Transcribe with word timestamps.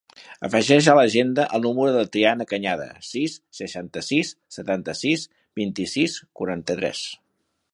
Afegeix 0.47 0.85
a 0.91 0.93
l'agenda 0.99 1.43
el 1.57 1.63
número 1.65 1.91
de 1.95 2.01
la 2.05 2.07
Triana 2.15 2.47
Cañada: 2.53 2.87
sis, 3.09 3.35
trenta-sis, 3.59 4.33
setanta-sis, 4.57 5.27
vint-i-sis, 5.63 6.17
quaranta-tres. 6.41 7.05